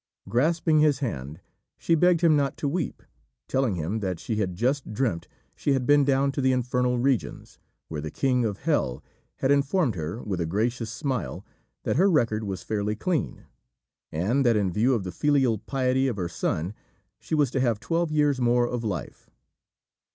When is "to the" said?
6.31-6.51